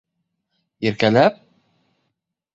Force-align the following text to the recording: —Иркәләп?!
—Иркәләп?! 0.91 1.39